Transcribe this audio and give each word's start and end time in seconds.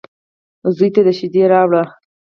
_زوی 0.75 0.89
ته 0.95 1.01
دې 1.05 1.13
شېدې 1.19 1.43
راوړه. 1.53 1.83